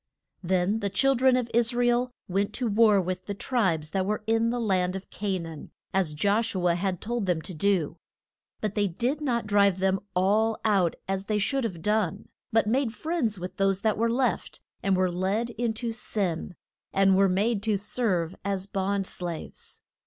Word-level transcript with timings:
Then 0.41 0.79
the 0.79 0.89
chil 0.89 1.13
dren 1.13 1.35
of 1.37 1.47
Is 1.53 1.75
ra 1.75 1.85
el 1.85 2.11
went 2.27 2.53
to 2.53 2.65
war 2.67 2.99
with 2.99 3.27
the 3.27 3.35
tribes 3.35 3.91
that 3.91 4.03
were 4.03 4.23
in 4.25 4.49
the 4.49 4.59
land 4.59 4.95
of 4.95 5.11
Ca 5.11 5.37
naan, 5.37 5.69
as 5.93 6.15
Josh 6.15 6.55
u 6.55 6.67
a 6.67 6.73
had 6.73 6.99
told 7.01 7.27
them 7.27 7.39
to 7.43 7.53
do. 7.53 7.97
But 8.61 8.73
they 8.73 8.87
did 8.87 9.21
not 9.21 9.45
drive 9.45 9.77
them 9.77 9.99
all 10.15 10.59
out, 10.65 10.95
as 11.07 11.27
they 11.27 11.37
should 11.37 11.63
have 11.65 11.83
done, 11.83 12.29
but 12.51 12.65
made 12.65 12.95
friends 12.95 13.37
with 13.39 13.57
those 13.57 13.81
that 13.81 13.95
were 13.95 14.09
left, 14.09 14.59
and 14.81 14.97
were 14.97 15.11
led 15.11 15.51
in 15.51 15.71
to 15.75 15.91
sin, 15.91 16.55
and 16.91 17.15
were 17.15 17.29
made 17.29 17.61
to 17.61 17.77
serve 17.77 18.35
as 18.43 18.65
bond 18.65 19.05
slaves. 19.05 19.83